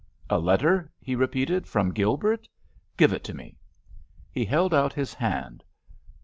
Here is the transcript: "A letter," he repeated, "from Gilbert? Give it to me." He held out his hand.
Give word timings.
"A 0.31 0.39
letter," 0.39 0.91
he 0.99 1.13
repeated, 1.15 1.67
"from 1.67 1.93
Gilbert? 1.93 2.47
Give 2.97 3.13
it 3.13 3.23
to 3.25 3.35
me." 3.35 3.59
He 4.31 4.45
held 4.45 4.73
out 4.73 4.93
his 4.93 5.13
hand. 5.13 5.63